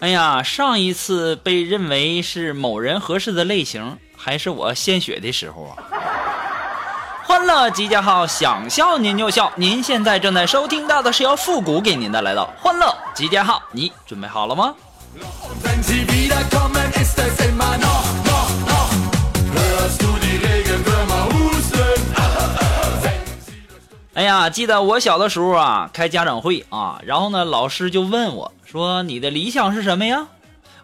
[0.00, 5.76] 哎呀，上一次被认为是某人合适的类型，还是我献血的时候啊！
[7.26, 9.52] 欢乐集结号，想笑您就笑。
[9.56, 14.74] 您现在正在收听到的是由复古给您的来到欢乐集结号，你准备好了吗？
[24.20, 30.28] 哎呀，记得我小的时候啊，开家长会啊，然后呢，老师就问我说：“你的理想是什么呀？”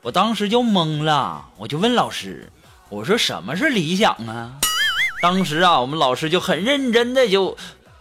[0.01, 2.51] 我当时就懵了，我就问老师
[2.89, 4.53] ：“我说什么是理想啊？”
[5.20, 7.55] 当时啊，我们老师就很认真的就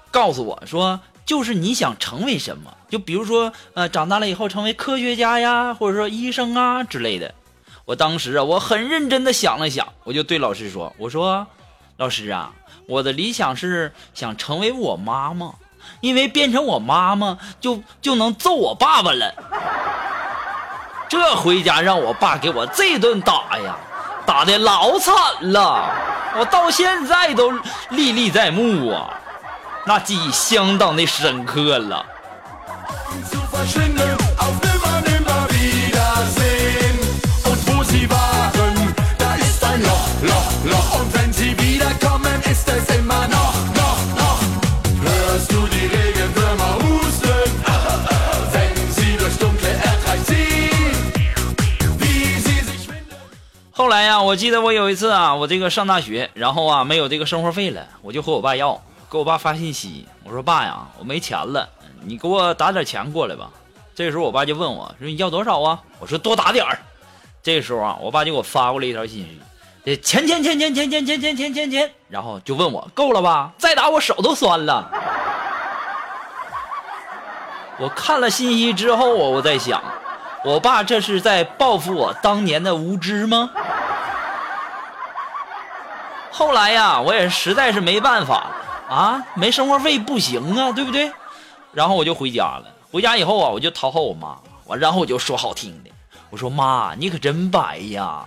[0.09, 7.35] 告诉我说：“就是你想成为什么，就比如说呃，长大了以后成为科学家呀，或者说医生啊之类的。”
[7.83, 11.45] 我当时啊，我很认真的想了想，我就对老师说：“我说，
[11.97, 12.51] 老师啊。”
[12.87, 15.53] 我的理想是想成为我妈妈，
[16.01, 19.33] 因为变成我妈妈就就能揍我爸爸了。
[21.09, 23.75] 这回家让我爸给我这顿打呀，
[24.23, 25.15] 打的老惨
[25.51, 25.89] 了，
[26.37, 27.51] 我到现在都
[27.89, 29.09] 历历在目啊，
[29.87, 32.05] 那记忆相当的深刻了。
[54.25, 61.69] 我记得我有一次啊，我这个上大学，然后啊没有这个生活费了，我就和我爸要，给我爸发信息，我说爸呀，我没钱了，
[62.01, 63.47] 你给我打点钱过来吧。
[63.93, 65.79] 这时候我爸就问我说你要多少啊？
[65.99, 66.79] 我说多打点儿。
[67.43, 69.39] 这时候啊，我爸就给我发过来一条信息，
[69.85, 73.51] 这钱钱钱钱钱钱钱钱钱钱钱，然后就问我够了吧？
[73.59, 74.91] 再打我手都酸了。
[77.77, 79.83] 我看了信息之后，我我在想，
[80.43, 83.51] 我爸这是在报复我当年的无知吗？
[86.37, 91.09] 后来呀，我也实在是没办法了啊，没生活费不行啊，对不对？
[91.71, 92.65] 然后我就回家了。
[92.91, 95.89] 回家以后啊，我就讨好我妈，完然后我就说好听的，
[96.29, 98.25] 我说妈，你可真白呀。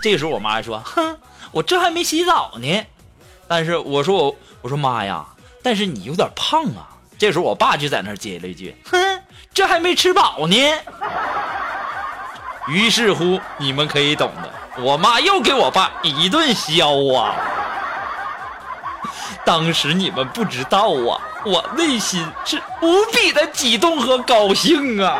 [0.00, 1.18] 这时候我妈还说，哼，
[1.52, 2.86] 我这还没洗澡呢。
[3.46, 5.26] 但是我说我我说妈呀，
[5.62, 6.88] 但是你有点胖啊。
[7.18, 9.22] 这时候我爸就在那接了一句，哼，
[9.52, 10.56] 这还没吃饱呢。
[12.68, 14.50] 于是乎，你们可以懂的。
[14.78, 16.82] 我妈又给我爸一顿削
[17.14, 17.34] 啊！
[19.44, 25.18] 当时你们不知道啊，我内心是无比的激动和高兴啊！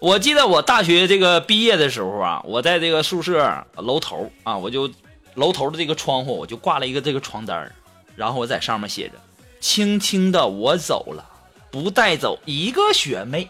[0.00, 4.90] 我记得我大学这个毕业的时候啊，我在这个宿舍楼头啊，我就
[5.34, 7.70] 楼头的这个窗户，我就挂了一个这个床单。
[8.20, 9.14] 然后我在上面写着
[9.60, 11.24] ：“轻轻的我走了，
[11.70, 13.48] 不带走一个学妹。”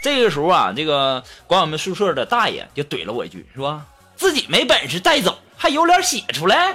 [0.00, 3.82] 这个时候啊，这个管我们宿舍的大爷就怼了我一句，说
[4.14, 6.72] ：“自己没本事带走，还有脸写出来？”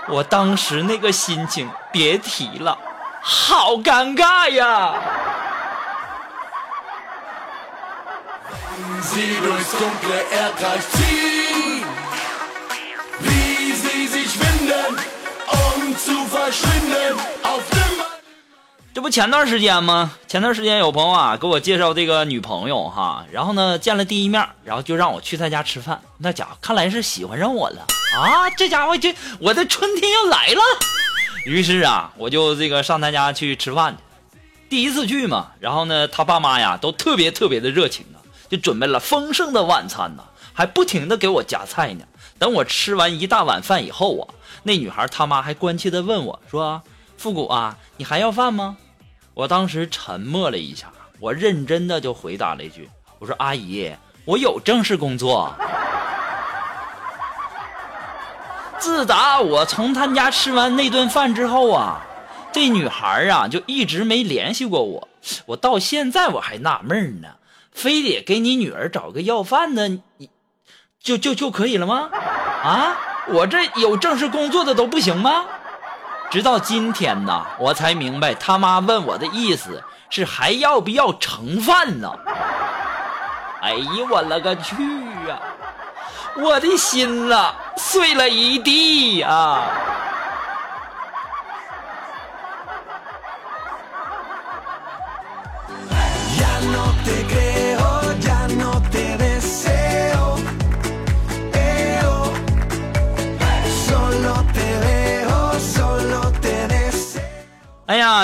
[0.08, 2.78] 我当时那个心情别提了，
[3.20, 4.94] 好尴尬呀！
[18.94, 20.12] 这不前段时间吗？
[20.28, 26.00] 前段时间有朋友啊给我介绍这个女朋友哈，然后呢见了第一面，然后就让我去他家吃饭。
[26.18, 27.84] 那家伙看来是喜欢上我了
[28.16, 28.48] 啊！
[28.56, 30.60] 这家伙就我的春天要来了。
[31.46, 34.38] 于是啊，我就这个上他家去吃饭去。
[34.68, 40.22] 第一次去嘛，然后呢他爸妈呀都特别特别的热情啊，就准备了丰盛的晚餐呢，
[40.52, 42.04] 还不停的给我夹菜呢。
[42.38, 44.24] 等我吃完一大碗饭以后啊，
[44.66, 46.82] 那女孩他妈还关切的问我说
[47.16, 48.76] ：“复古啊，你还要饭吗？”
[49.32, 50.90] 我当时沉默了一下，
[51.20, 52.90] 我认真的就回答了一句
[53.20, 55.54] ：“我说阿姨，我有正式工作。
[58.80, 62.04] ”自打我从他家吃完那顿饭之后啊，
[62.52, 65.08] 这女孩啊就一直没联系过我。
[65.46, 67.28] 我到现在我还纳闷呢，
[67.70, 70.28] 非得给你女儿找个要饭的，你
[71.00, 72.10] 就就就可以了吗？
[72.12, 72.96] 啊，
[73.28, 75.44] 我这有正式工作的都不行吗？
[76.28, 82.10] 直到今天呢，我才明白他妈问我的意思是还要不要盛饭呢？
[83.62, 84.74] 哎呀，我勒个去
[85.28, 85.38] 呀！
[86.36, 89.62] 我的心呐，碎了一地呀！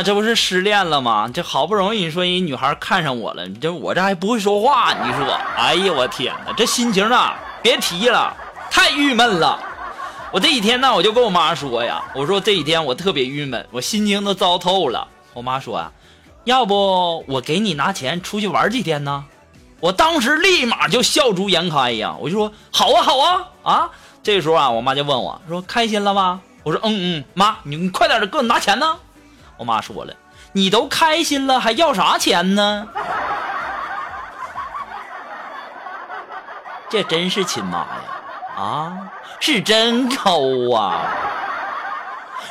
[0.03, 1.31] 这不是失恋了吗？
[1.33, 5.39] 这好不容易你说一女孩看上我了，你这我这还不会说话，你说？
[5.57, 8.35] 哎呀，我天哪，这心情啊，别提了，
[8.71, 9.59] 太郁闷了。
[10.33, 15.07] 我这几天呢，我就跟我妈说呀，我说这几天我特别郁闷，我心情都糟透了。
[15.35, 15.93] 我妈说啊，
[16.45, 19.25] 要不我给你拿钱出去玩几天呢？
[19.81, 23.91] 我当时立马就笑逐颜开呀，我就说好啊，好啊，啊！
[24.23, 26.41] 这时候啊，我妈就问我说开心了吗？
[26.63, 28.97] 我说嗯嗯，妈，你你快点的给我拿钱呢。
[29.63, 30.13] 我妈说了
[30.51, 32.89] ：“你都开心了，还要啥钱呢？”
[36.91, 37.87] 这真是亲妈呀！
[38.57, 38.99] 啊，
[39.39, 41.03] 是真抠啊，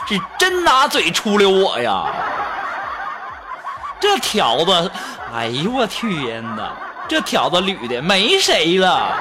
[0.07, 2.05] 是真拿嘴出溜我呀！
[3.99, 4.91] 这条子，
[5.33, 6.71] 哎呦我天哪！
[7.09, 9.17] 这条子捋的没谁了。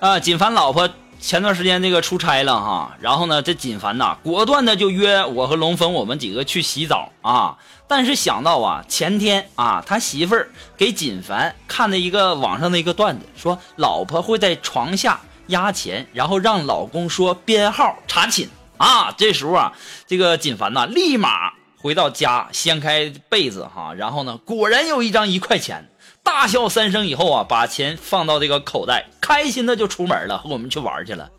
[0.00, 7.58] 啊，锦凡老婆前段时间这个出差了哈，然后呢，这锦凡呐，果断的就约我和龙峰我们几个去洗澡啊。
[7.88, 19.12] 但是想到啊，前天啊，他媳妇儿给锦凡看的一个网上的一个段子，说老婆会在床下压钱，然后让老公说编号查寝啊。
[19.18, 19.72] 这时候啊，
[20.06, 25.90] 这个锦凡呐，立马回到家掀开被子哈，然后呢，果然有一张一块钱。
[26.28, 31.30] 大笑三声以后啊，把钱放到这个口袋，开心的就出门了，我们去玩去了。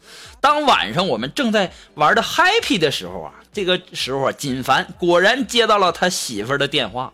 [0.42, 7.14] 当晚上我们正在玩的 happy 的时候啊，这个时候啊，锦凡果然接到了他媳妇的电话。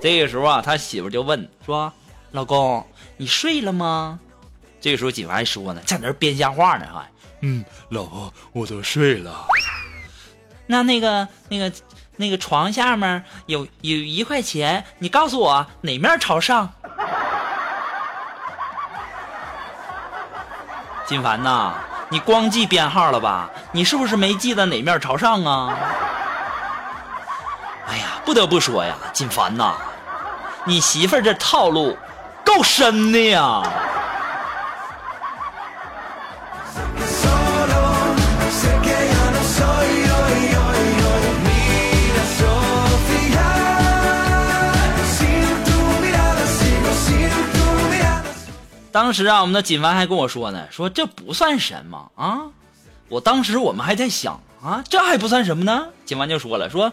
[0.00, 1.92] 这个时候啊，他媳妇就问说
[2.32, 2.84] ：“老公，
[3.18, 4.18] 你睡了吗？”
[4.80, 7.06] 这个时候锦凡还说呢，在那编瞎话呢，还
[7.42, 9.46] 嗯，老婆，我都睡了。
[10.66, 11.70] 那那个那个。
[12.20, 16.74] 那个床下面有有一块钱，你告诉我哪面朝上？
[21.08, 21.72] 金凡呐，
[22.10, 23.48] 你光记编号了吧？
[23.72, 25.74] 你是不是没记得哪面朝上啊？
[27.88, 29.72] 哎呀，不得不说呀，金凡呐，
[30.64, 31.96] 你媳妇儿这套路
[32.44, 33.62] 够深的呀。
[48.98, 52.50] 当时啊，我们的锦凡还跟我说呢，说这不算什么啊。
[53.08, 55.90] 我当时我们还在想啊，这还不算什么呢。
[56.04, 56.92] 锦凡就说了，说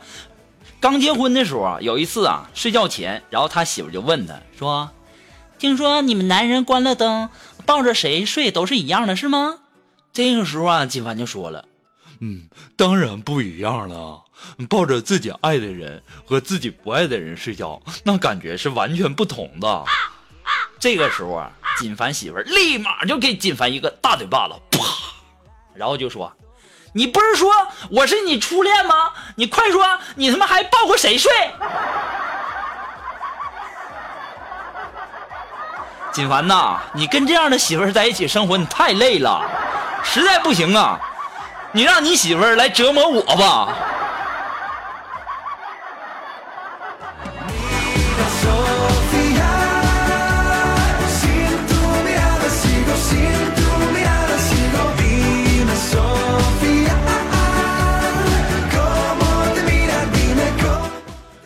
[0.80, 4.92] 刚结婚的时候啊，有一次啊，睡觉前，然后他媳妇就问他说
[5.58, 7.32] ：“听说你们男人关了灯，
[7.66, 9.56] 抱着谁睡都是一样的，是吗？”
[10.14, 11.66] 这个时候啊，锦凡就说了
[12.22, 12.44] ：“嗯，
[12.78, 14.22] 当然不一样了。
[14.70, 19.86] 抱着自己爱的人和自己不爱的人睡觉，那感觉是完全不同的。”
[20.80, 21.52] 这个时候啊。
[21.78, 24.80] 锦凡媳妇儿立马就给锦凡一个大嘴巴子，啪，
[25.74, 26.32] 然后就说
[26.96, 27.52] ：“你不是说
[27.90, 29.12] 我是你初恋吗？
[29.36, 31.30] 你快说，你他妈还抱过谁睡？”
[36.14, 39.44] 锦凡呐，你跟这样的媳妇儿在一起生活，你太累了，
[40.02, 40.98] 实在不行啊，
[41.74, 43.76] 你让你媳妇儿来折磨我吧。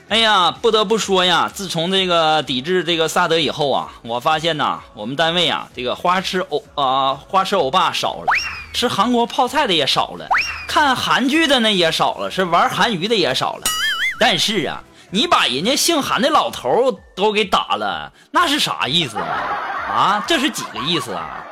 [0.09, 8.25] 哎呀，不得不说呀，自从这个抵制这个萨德以后啊，我发现呐，我们单位啊，这个花痴欧啊，花痴欧巴少了，
[8.73, 10.27] 吃韩国泡菜的也少了，
[10.67, 13.61] 看韩剧的呢也少了，是玩韩娱的也少了。
[14.19, 19.27] 但是啊，你把人家姓韩的老头都给打了，那是啥意思啊？
[19.93, 21.45] 啊，这是几个意思啊？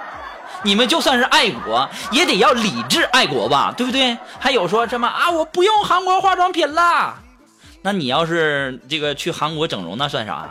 [0.63, 4.17] 你们就算是爱国，也得要理智爱国吧，对不对？
[4.39, 7.19] 还有说什么啊，我不用韩国化妆品啦？
[7.81, 10.49] 那你要是这个去韩国整容，那算啥.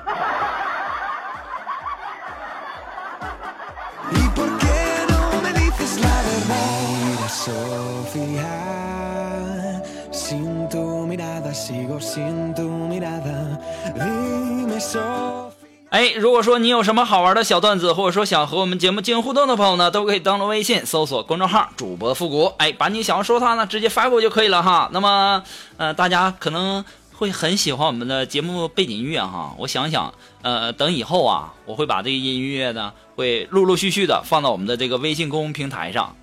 [15.90, 24.90] 哎，如果说你有什么好玩的小段子，或者说想和我们节目进行互动的朋友呢，都可以登录微信搜索公众号“主播复古”，哎，把你想要说的话呢直接发给我就可以了哈。
[24.92, 25.42] 那么，
[25.76, 26.84] 呃，大家可能
[27.18, 29.54] 会很喜欢我们的节目背景音乐哈。
[29.58, 36.14] 我想想，呃，等以后啊，我会把这个音乐呢，会陆陆续续的放到我们的这个微信公众平台上，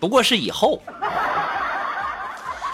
[0.00, 0.80] 不过是以后。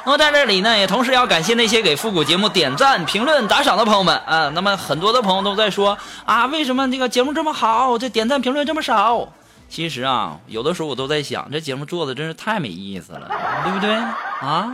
[0.04, 4.48] 那么在这里呢，也同时要感谢那些给复古节目点赞、评论、打赏的朋友们啊。
[4.54, 9.28] 那么很多的朋友都在说啊，为什么这个节目这么好，这点赞评论这么少？
[9.68, 13.28] 其实啊，有的时候我都在想，这节目做的真是太没意思了，
[13.64, 14.72] 对不对啊？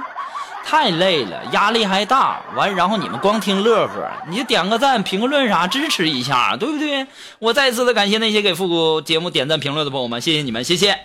[0.66, 7.06] 太累了，压力还大，完然后你们光听乐呵，你就点个赞、评个论啥，支持一下，对不对？
[7.38, 10.98] 我再次的感谢那些给复古节目点赞、评论的朋友们，谢谢你们，谢谢。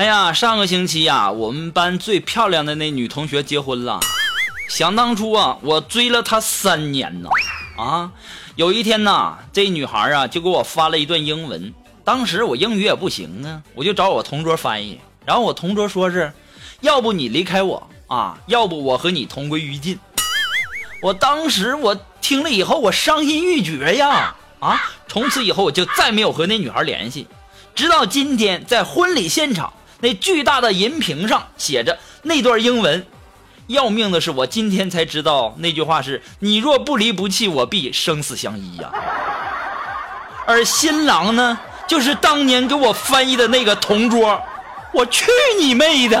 [0.00, 4.00] 哎呀，上个星期呀、我们班最漂亮的那女同学结婚了。
[4.66, 7.28] 想当初啊，我追了她三年呢。
[7.76, 8.10] 啊，
[8.56, 11.74] 有一天呐，这女孩啊就给我发了一段英文。
[12.02, 14.98] 当时我英语也不行啊，我就找我同桌翻译。
[15.26, 16.32] 然后我同桌说是，
[16.80, 19.98] 要不你离开我啊，要不我和你同归于尽。
[21.02, 24.34] 我当时我听了以后，我伤心欲绝呀！
[24.60, 27.26] 啊，从此以后我就再没有和那女孩联系。
[27.74, 33.06] 直到今天，在婚礼现场，那巨大的银屏上写着那段英文。
[33.66, 38.90] 要命的是，我今天才知道那句话是“你若不离不弃，我必生死相依”呀。
[40.44, 44.42] 而新郎呢，就是当年给我翻译的那个同桌。
[44.92, 45.30] 我去
[45.60, 46.18] 你妹的！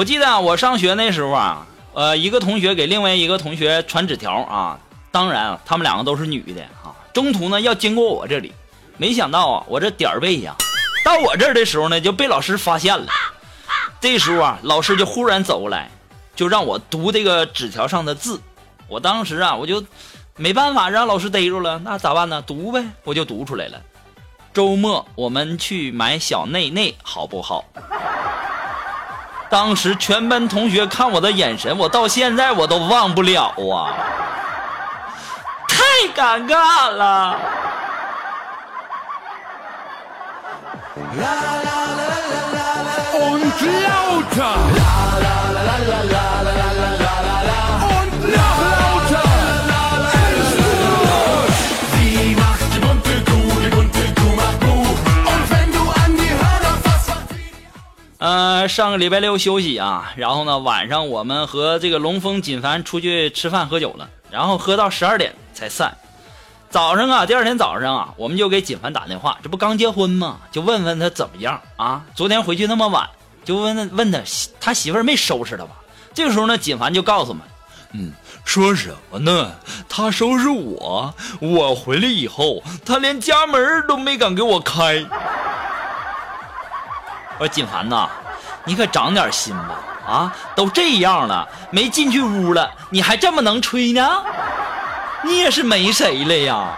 [0.00, 4.80] 我记得啊，我上学那时候啊，呃，一个同学给另外一个同学传纸条啊，
[5.10, 6.96] 当然啊，他们两个都是女的啊。
[7.12, 8.50] 中途呢要经过我这里，
[8.96, 10.56] 没想到啊，我这点背呀，
[11.04, 13.12] 到我这儿的时候呢就被老师发现了。
[14.00, 15.90] 这时候啊，老师就忽然走过来，
[16.34, 18.40] 就让我读这个纸条上的字。
[18.88, 19.84] 我当时啊，我就
[20.34, 22.42] 没办法让老师逮住了，那咋办呢？
[22.46, 23.78] 读呗，我就读出来了。
[24.54, 27.66] 周末我们去买小内内，好不好？
[29.50, 33.90] 当时全班同学看我的眼神，我到现在我都忘不了啊，
[35.68, 37.36] 太尴尬了。
[43.12, 44.79] Und lauter.
[58.70, 65.94] 上个礼拜六休息啊，然后呢，晚上我们和这个龙峰锦凡出去吃饭喝酒了，然后喝到十二点才散。
[66.70, 70.38] 早上啊，第二天早上啊，我们就给锦凡打电话，这不刚结婚吗？
[70.52, 72.02] 就问问他怎么样啊？
[72.14, 73.10] 昨天回去那么晚，
[73.44, 74.20] 就问问问他
[74.60, 75.72] 他媳妇儿没收拾他吧？
[76.14, 77.42] 这个时候呢，锦凡就告诉我们，
[77.94, 78.12] 嗯，
[78.44, 79.50] 说什么呢？
[79.88, 85.04] 他收拾我，我回来以后，他连家门都没敢给我开。
[87.38, 88.08] 我说锦凡呐，
[88.64, 89.80] 你可长点心吧！
[90.06, 94.22] 啊，都这样了，没进去屋了，你还这么能吹呢？
[95.24, 96.74] 你也是没谁了呀！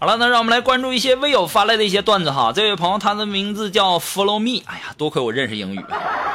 [0.00, 2.52] 好了，那让我们来关注一些微友发来的一些段子哈。
[2.54, 4.62] 这位朋友，他的名字叫 Follow Me。
[4.66, 5.84] 哎呀，多亏我认识英语，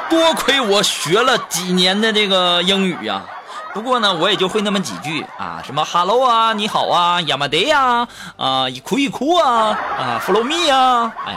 [0.08, 3.22] 多亏我学了几年的这个英语呀、
[3.74, 11.36] 不过呢，我也就会那么几句啊，什么 Hello 啊，你好啊，亚麻得呀，啊，一哭一哭啊，啊，Follow me 啊，哎，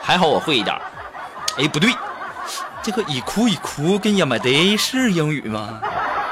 [0.00, 0.80] 还好我会一点儿。
[1.58, 1.92] 哎，不对，
[2.80, 5.80] 这个一哭一哭跟亚麻得是英语吗？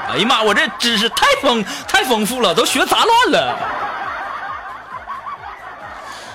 [0.09, 3.57] 哎呀妈，我这知识太丰太丰富了，都学杂乱了。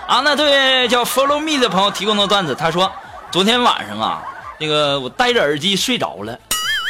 [0.06, 2.92] 啊，那对叫 Follow Me 的朋友提供的段子，他说
[3.30, 4.22] 昨天晚上啊，
[4.58, 6.38] 那个我戴着耳机睡着了，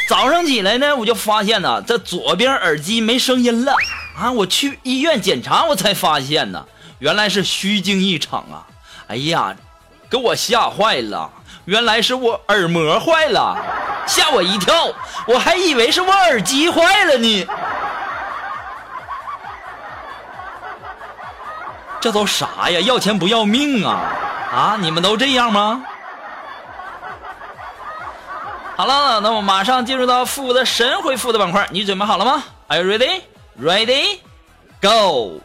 [0.07, 3.73] 早上起来呢，我就发现呢，这左边耳机没声音了
[4.17, 4.31] 啊！
[4.31, 6.65] 我去医院检查，我才发现呢，
[6.99, 8.67] 原来是虚惊一场啊！
[9.07, 9.55] 哎呀，
[10.09, 11.29] 给我吓坏了，
[11.65, 13.57] 原来是我耳膜坏了，
[14.05, 14.93] 吓我一跳，
[15.25, 17.47] 我还以为是我耳机坏了呢。
[22.01, 22.79] 这都啥呀？
[22.81, 24.01] 要钱不要命啊！
[24.51, 25.81] 啊，你们都这样吗？
[28.83, 33.21] 好了，那么马上进入到复古的神回复的板块，你准备好了吗？Are you ready?
[33.57, 34.19] Ready?
[34.81, 35.39] Go!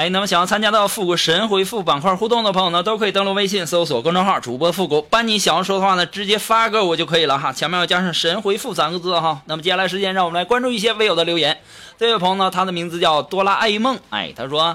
[0.00, 9.42] 哎，那么想要参加到复古神回复板块互动的朋友呢，都可以登录微信搜索公众号“主播复古”，把你想要说的话呢，直接发给我就可以了哈，前面要加上“神回复”三个字哈。
[9.44, 11.60] 那么接下来时间，让我们来关注一些微友的留言。
[11.98, 14.74] 这位朋友呢，他的名字叫哆啦 A 梦，哎，他说：“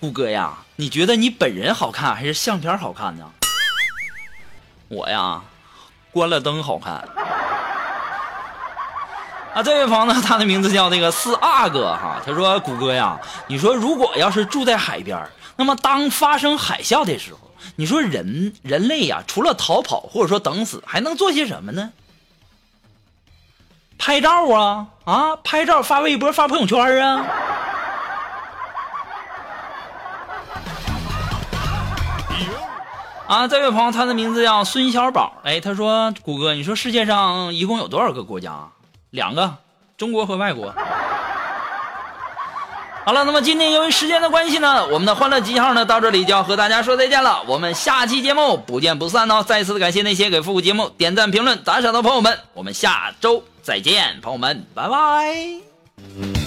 [0.00, 3.26] 顾哥呀，你觉得你本人好看还是相片好看呢？”
[4.88, 5.42] 我呀，
[6.12, 7.06] 关了灯好看。
[9.54, 17.40] 啊，这位朋友呢，他的名字叫那个四阿哥哈，他说：“谷歌呀，你说如果要是住在海边，那么当发生海啸的时候，
[17.76, 21.92] 你说人人类呀，除了逃跑或者说等死，还能做些什么呢？
[23.98, 27.26] 拍照啊啊，拍照发微博发朋友圈啊。”
[33.28, 35.34] 啊，这位朋友，他的名字叫孙小宝。
[35.44, 38.68] 哎，他说：“谷歌，你说世界上一共有多少个国家？
[39.12, 39.54] 两个，
[39.96, 40.74] 中国和外国。”
[43.04, 47.42] 好了，那么今天由于时间的关系呢，我们的欢乐集号呢到这里就要和大家说再见了。
[47.48, 49.42] 我们下期节目不见不散哦！
[49.42, 56.41] 再次的感谢那些给复古节目点赞、评论、打赏的朋友们，我们下周再见，朋友们，拜拜。